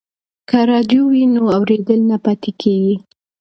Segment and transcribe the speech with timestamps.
[0.49, 2.95] که راډیو وي نو اورېدل نه پاتې کیږي.